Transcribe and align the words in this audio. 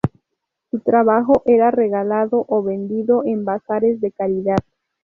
Su 0.71 0.79
trabajo 0.79 1.43
era 1.45 1.69
regalado 1.69 2.43
o 2.49 2.63
vendido 2.63 3.23
en 3.23 3.45
bazares 3.45 4.01
de 4.01 4.11
caridad. 4.11 4.57